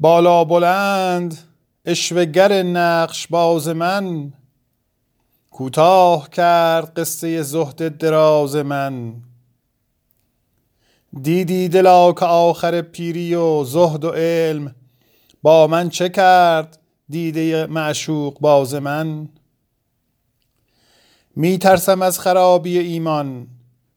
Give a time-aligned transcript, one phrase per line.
[0.00, 1.38] بالا بلند
[1.84, 4.32] اشوگر نقش باز من.
[5.50, 9.14] کوتاه کرد قصه زهد دراز من.
[11.22, 14.74] دیدی دلا که آخر پیری و زهد و علم؟
[15.42, 16.78] با من چه کرد
[17.08, 19.28] دیده معشوق باز من؟
[21.36, 23.46] می ترسم از خرابی ایمان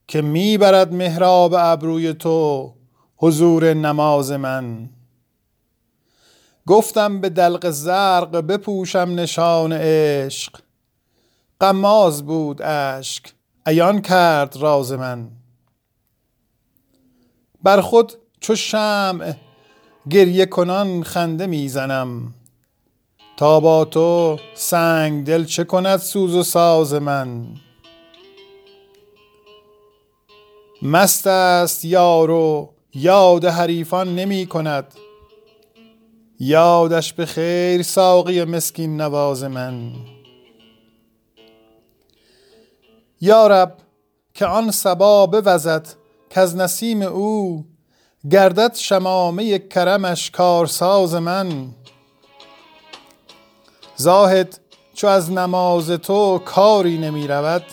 [0.08, 2.74] که می برد محراب ابروی تو
[3.18, 4.90] حضور نماز من.
[6.68, 10.60] گفتم به دلق زرق بپوشم نشان عشق.
[11.60, 13.34] قماز بود اشک
[13.66, 15.30] عیان کرد راز من.
[17.64, 19.34] بر خود چو شمع
[20.10, 22.34] گریه کنان خنده می‌زنم
[23.38, 27.48] تا با تو سنگ دل چه کند سوز و ساز من؟
[30.82, 34.94] مست است یار و یاد حریفان نمی کند.
[36.44, 39.92] یادش به خیر ساقی مسکین نواز من.
[43.22, 43.78] یارب
[44.34, 45.88] که آن سبا بوزد
[46.30, 47.66] که از نسیم او
[48.32, 51.70] گردد شمامه کرمش کارساز من.
[53.96, 54.60] زاهد
[54.94, 57.66] چو از نماز تو کاری نمی رود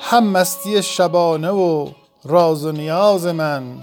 [0.00, 1.90] هم مستی شبانه و
[2.24, 3.80] راز و نیاز من.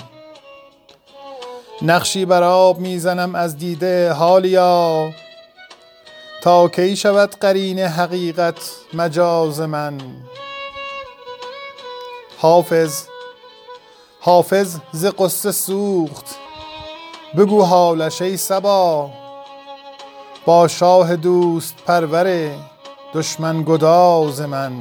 [1.81, 5.09] نقشی بر آب می‌زنم از دیده حالیا.
[6.41, 9.97] تا کی شود قرین حقیقت مجاز من.
[12.37, 13.03] حافظ
[14.19, 16.35] حافظ ز قصه سوخت.
[17.37, 19.09] بگو حالش ای صبا.
[20.45, 22.51] با شاه دوست پرور
[23.13, 24.73] دشمن گداز من.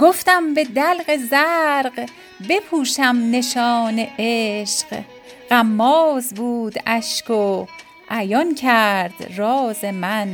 [0.00, 2.08] گفتم به دلق زرق
[2.48, 5.02] بپوشم نشان عشق.
[5.50, 7.66] غماز بود اشک و
[8.10, 10.28] عیان کرد راز من.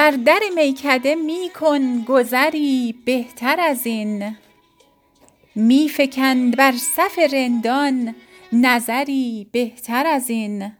[0.00, 4.36] بر در میکده می کن گذری بهتر از این.
[5.54, 8.14] می فکن بر صف رندان
[8.52, 10.72] نظری بهتر از این.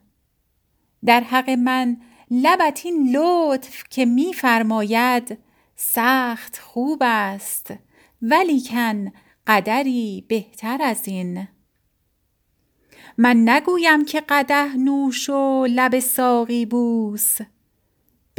[1.04, 1.97] در حق من
[2.31, 5.38] لبت این لطف که می فرماید
[5.76, 7.75] سخت خوب است
[8.22, 9.12] ولیکن
[9.47, 11.48] قدری بهتر از این.
[13.19, 17.38] من نگویم که قدح نوش و لب ساقی بوس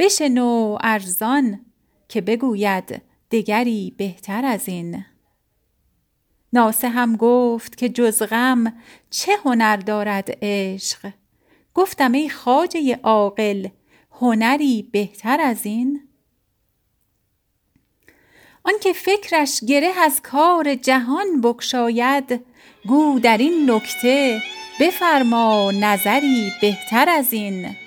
[0.02, 1.60] بشنو ارزان
[2.08, 5.04] که بگوید دگری بهتر از این.
[6.52, 8.72] ناصح هم گفت که جز غم
[9.10, 11.10] چه هنر دارد عشق؟
[11.74, 13.68] گفتم ای خواجه عاقل
[14.20, 16.08] هنری بهتر از این؟
[18.64, 22.44] آنکه فکرش گره از کار جهان بگشاید
[22.88, 24.42] گو در این نکته
[24.80, 27.81] بفرما نظری بهتر از این.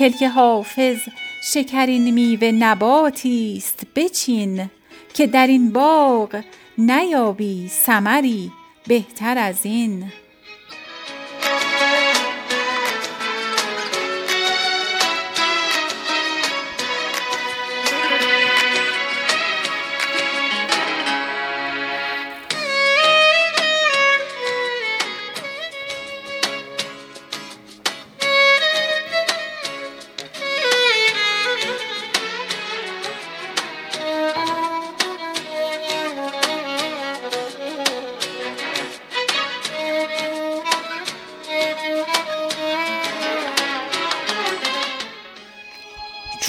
[0.00, 0.98] کلک حافظ
[1.42, 4.70] شکرین میوه نباتی است بچین
[5.14, 6.42] که در این باغ
[6.78, 8.52] نیابی ثمری
[8.86, 10.12] بهتر از این.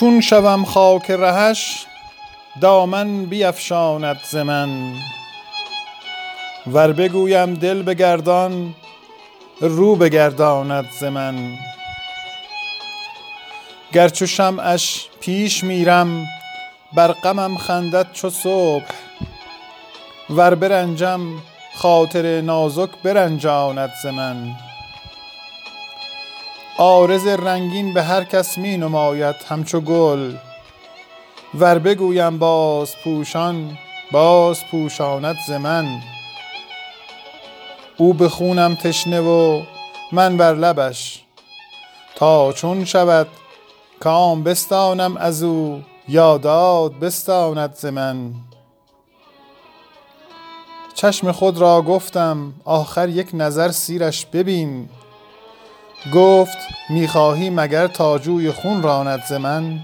[0.02, 1.86] چون شوم خاک رهش
[2.62, 4.94] دامن بیفشاند ز من.
[6.68, 8.76] ور بگویم دل بگردان
[9.60, 11.58] رو بگرداند ز من.
[13.94, 16.28] گر چو شمعش پیش میرم
[16.94, 18.92] بر غمم خندد چو صبح.
[20.30, 21.22] ور برنجم
[21.76, 24.56] خاطر نازک برنجاند ز من.
[26.78, 30.36] عارض رنگین به هر کس می نماید همچو گل.
[31.54, 33.78] ور بگویم باز پوشان
[34.12, 36.02] باز پوشاند ز من.
[37.98, 39.62] او به خونم تشنه و
[40.12, 41.22] من بر لبش.
[42.16, 43.28] تا چون شود
[44.00, 48.34] کام بستانم از او یا داد بستاند ز من.
[50.94, 54.90] چشم خود را گفتم آخر یک نظر سیرش ببین.
[56.14, 56.58] گفت
[56.90, 59.80] می‌خواهی مگر تا جوی خون راند ز من؟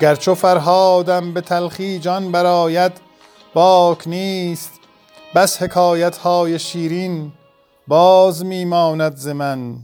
[0.00, 2.92] گر چو فرهادم به تلخی جان برآید
[3.54, 4.70] باک نیست
[5.34, 7.32] بس حکایت های شیرین
[7.88, 9.78] باز می ماند ز من.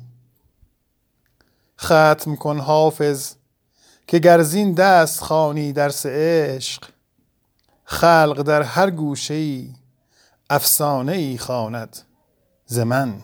[1.80, 3.34] ختم کن حافظ
[4.06, 6.84] که گر زین دست خوانی درس عشق
[7.84, 9.72] خلق در هر گوشه ای
[10.50, 12.05] افسانه ای خواند.
[12.66, 13.14] ز من.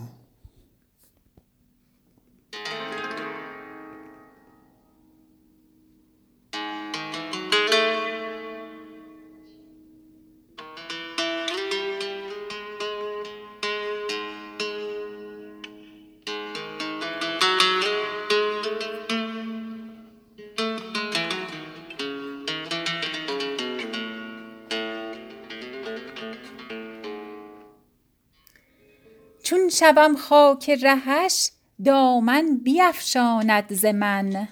[29.79, 31.51] شوم خاک رهش
[31.85, 34.49] دامن بیفشاند ز من.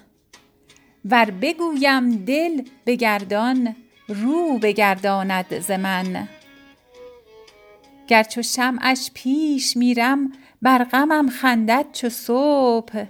[1.05, 3.75] ور بگویم دل بگردان
[4.07, 6.27] رو بگرداند ز من.
[8.07, 10.31] گر چو شمعش پیش میرم
[10.61, 13.05] بر غمم خندد چو صبح.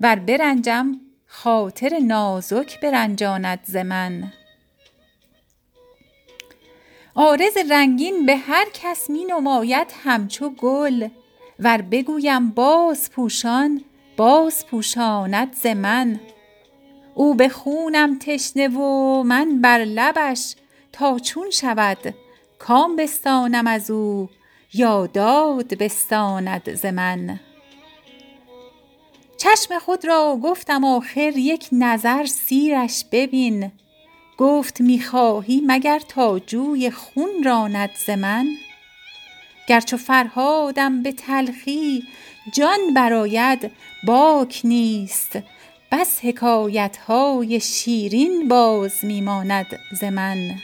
[0.00, 4.32] ور برنجم خاطر نازک برنجاند ز من.
[7.16, 11.08] عارض رنگین به هر کس می نماید همچو گل.
[11.58, 13.84] ور بگویم باز پوشان
[14.16, 16.20] باز پوشاند ز من.
[17.14, 20.54] او به خونم تشنه و من بر لبش
[20.92, 22.14] تا چون شود
[22.58, 24.28] کام بستانم از او
[24.74, 27.40] یا داد بستاند ز من.
[29.36, 33.72] چشم خود را گفتم آخر یک نظر سیرش ببین.
[34.38, 38.46] گفت می‌خواهی مگر تا جوی خون راند ز من؟
[39.68, 42.02] گر چو فرهادم به تلخی
[42.52, 43.70] جان برآید
[44.06, 45.38] باک نیست.
[45.92, 50.54] بس حکایت های شیرین باز می ماند ز من.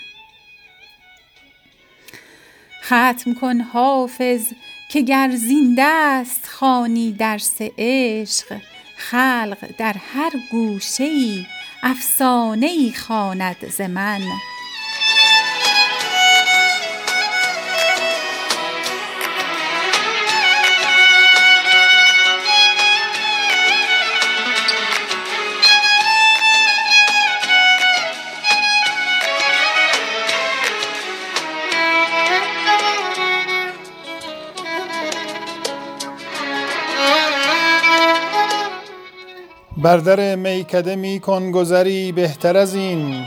[2.85, 4.47] ختم کن حافظ
[4.91, 8.57] که گر زین دست خوانی درس عشق
[8.97, 11.47] خلق در هر گوشه ای
[11.83, 14.21] افسانه ای خواند ز من.
[39.77, 43.25] بر در میکده می کن گذری بهتر از این.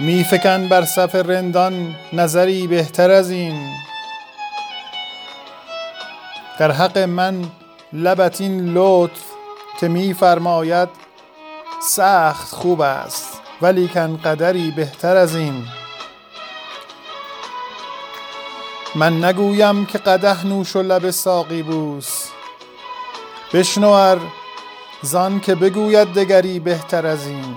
[0.00, 3.70] می فکن بر صف رندان نظری بهتر از این.
[6.58, 7.44] در حق من
[7.92, 9.22] لبت این لطف
[9.80, 10.88] که می فرماید
[11.82, 15.64] سخت خوب است ولیکن قدری بهتر از این.
[18.94, 22.35] من نگویم که قدح نوش و لب ساقی بوس.
[23.52, 24.20] بشنو ار
[25.02, 27.56] زان که بگوید دگری بهتر از این.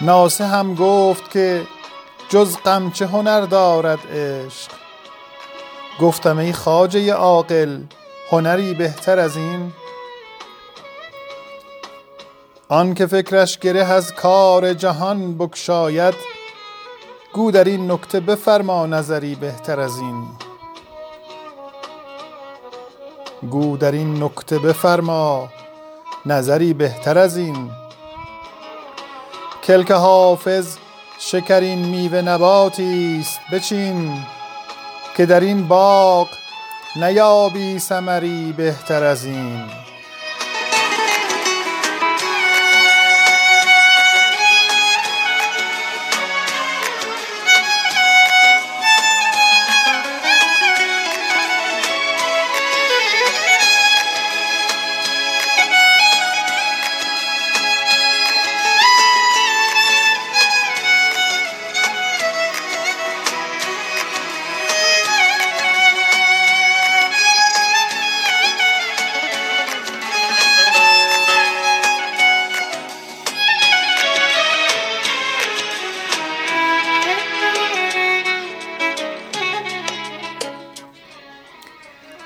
[0.00, 1.66] ناصح هم گفت که
[2.28, 4.70] جز غم چه هنر دارد عشق.
[6.00, 7.80] گفتم ای خواجه عاقل
[8.30, 9.72] هنری بهتر از این؟
[12.68, 16.14] آن که فکرش گره از کار جهان بگشاید
[17.32, 20.47] گو در این نکته بفرما نظری بهتر از این.
[23.42, 25.48] گو در این نکته بفرما
[26.26, 27.70] نظری بهتر از این.
[29.64, 30.76] کلک حافظ
[31.18, 34.24] شکرین میوه نباتی است بچین
[35.16, 36.28] که در این باغ
[36.96, 39.87] نیابی ثمری بهتر از این.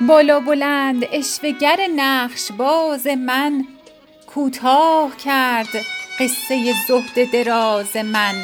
[0.09, 3.65] بالا بلند اشوگر نقش باز من
[4.27, 5.69] کوتاه کرد
[6.21, 8.35] قصه زهد دراز من.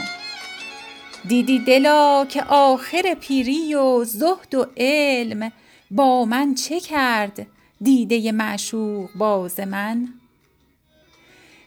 [1.29, 5.53] دیدی دلا که آخر پیری و زهد و علم
[5.91, 7.47] با من چه کرد
[7.81, 10.09] دیده معشوق باز من؟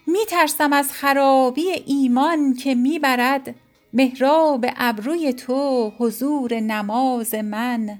[0.07, 3.55] می ترسم از خرابی ایمان که می برد
[3.93, 7.99] محراب ابروی تو حضور نماز من.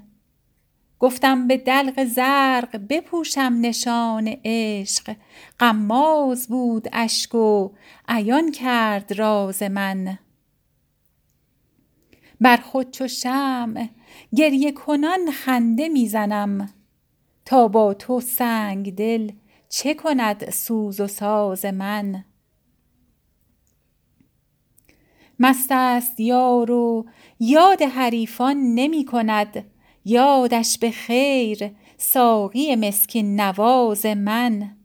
[1.02, 5.16] گفتم به دلق زرق بپوشم نشان عشق.
[5.60, 7.70] غماز بود اشک و
[8.08, 10.18] عیان کرد راز من.
[12.40, 13.88] بر خود چو شمع
[14.34, 16.68] گریه کنان خنده می زنم.
[17.44, 19.32] تا با تو سنگ دل
[19.68, 22.24] چه کند سوز و ساز من؟
[25.38, 27.06] مست است یار و
[27.40, 29.64] یاد حریفان نمی کند
[30.04, 34.76] یادش به خیر ساقی مسکین نواز من.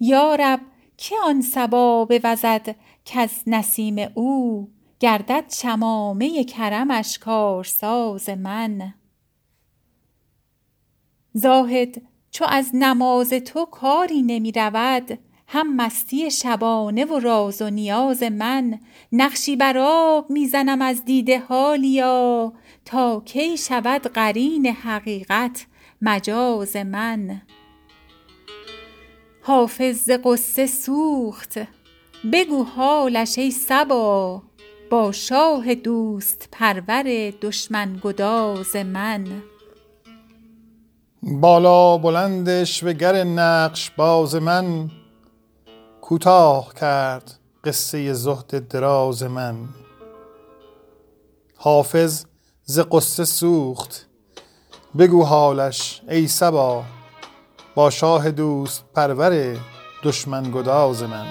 [0.00, 0.60] یا رب
[0.96, 4.68] که آن صبا بوزد کز نسیم او
[5.00, 8.94] گردد شمامه کرمش کارساز من.
[11.32, 18.22] زاهد چو از نماز تو کاری نمی رود هم مستی شبانه و راز و نیاز
[18.22, 18.80] من.
[19.12, 22.52] نقشی بر آب می زنم از دیده حالیا
[22.90, 25.66] تا کی شود قرین حقیقت
[26.02, 27.42] مجاز من.
[29.42, 31.58] حافظ ز غصه سوخت
[32.32, 34.42] بگو حالش ای صبا
[34.90, 39.42] با شاه دوست پرور دشمن گداز من.
[41.22, 44.90] بالا بلند اشوگر نقش باز من
[46.00, 49.54] کوتاه کرد قصه زهد دراز من.
[51.56, 52.24] حافظ
[52.70, 54.06] ز قصه سوخت.
[54.98, 56.84] بگو حالش ای صبا
[57.74, 59.56] با شاه دوست پرور
[60.02, 61.26] دشمن گداز من.